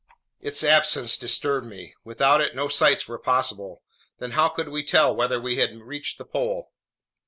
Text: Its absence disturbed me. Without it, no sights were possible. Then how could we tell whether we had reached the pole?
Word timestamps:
Its 0.39 0.63
absence 0.63 1.15
disturbed 1.15 1.67
me. 1.67 1.93
Without 2.03 2.41
it, 2.41 2.55
no 2.55 2.67
sights 2.67 3.07
were 3.07 3.19
possible. 3.19 3.83
Then 4.17 4.31
how 4.31 4.49
could 4.49 4.69
we 4.69 4.83
tell 4.83 5.15
whether 5.15 5.39
we 5.39 5.57
had 5.57 5.75
reached 5.75 6.17
the 6.17 6.25
pole? 6.25 6.71